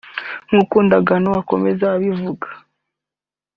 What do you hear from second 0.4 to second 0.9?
nk’uko